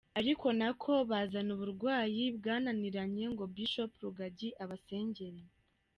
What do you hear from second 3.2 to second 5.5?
ngo Bishop Rugagi Abasengere.